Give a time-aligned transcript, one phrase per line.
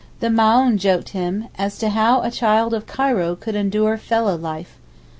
[0.19, 4.79] The Maōhn joked him as to how a 'child of Cairo' could endure fellah life.